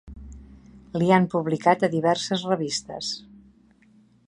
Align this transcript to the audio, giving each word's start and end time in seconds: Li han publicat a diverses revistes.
Li 1.01 1.09
han 1.17 1.27
publicat 1.33 1.85
a 1.87 1.91
diverses 1.97 2.47
revistes. 2.53 3.13